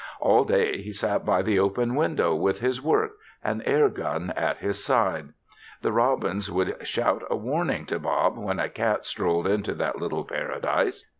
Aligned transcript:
All 0.19 0.45
day 0.45 0.81
he 0.81 0.93
sat 0.93 1.23
by 1.27 1.43
the 1.43 1.59
open 1.59 1.93
window 1.93 2.33
with 2.33 2.59
his 2.59 2.81
work, 2.81 3.11
an 3.43 3.61
air 3.67 3.87
gun 3.87 4.33
at 4.35 4.57
his 4.57 4.83
side. 4.83 5.29
The 5.83 5.91
robins 5.91 6.49
would 6.49 6.75
shout 6.87 7.21
a 7.29 7.35
warning 7.35 7.85
to 7.85 7.99
Bob 7.99 8.35
when 8.35 8.57
a 8.59 8.67
cat 8.67 9.05
strolled 9.05 9.45
into 9.45 9.75
that 9.75 9.99
little 9.99 10.23
paradise. 10.25 11.05